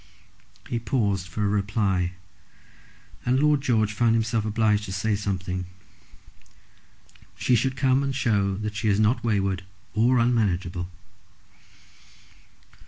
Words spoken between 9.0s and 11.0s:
wayward or unmanageable."